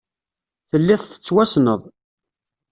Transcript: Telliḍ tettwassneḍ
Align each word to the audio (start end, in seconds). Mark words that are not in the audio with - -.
Telliḍ 0.69 1.01
tettwassneḍ 1.03 1.81